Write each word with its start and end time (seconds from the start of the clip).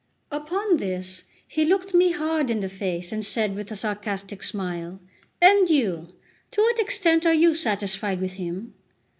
Upon 0.31 0.77
this 0.77 1.25
he 1.47 1.63
looked 1.63 1.93
me 1.93 2.09
hard 2.09 2.49
in 2.49 2.61
the 2.61 2.69
face, 2.69 3.11
and 3.11 3.23
said 3.23 3.53
with 3.53 3.69
a 3.69 3.75
sarcastic 3.75 4.41
smile: 4.41 4.99
"And 5.39 5.69
you! 5.69 6.15
to 6.49 6.61
what 6.63 6.79
extent 6.79 7.23
are 7.23 7.35
you 7.35 7.53
satisfied 7.53 8.19
with 8.19 8.33
him?" 8.33 8.73